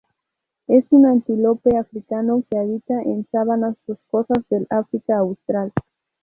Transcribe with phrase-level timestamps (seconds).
[0.65, 5.71] Es un antílope africano que habita en sabanas boscosas del África austral.